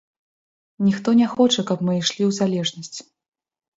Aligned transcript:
Ніхто 0.87 1.13
не 1.21 1.27
хоча, 1.35 1.65
каб 1.73 1.79
мы 1.91 2.01
ішлі 2.01 2.23
ў 2.31 2.39
залежнасць. 2.39 2.97